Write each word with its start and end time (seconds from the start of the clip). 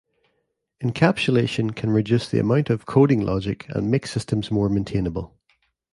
Encapsulation 0.83 1.75
can 1.75 1.91
reduce 1.91 2.27
the 2.27 2.39
amount 2.39 2.71
of 2.71 2.87
coding 2.87 3.19
logic 3.21 3.67
and 3.69 3.91
make 3.91 4.07
systems 4.07 4.49
more 4.49 4.67
maintainable. 4.67 5.37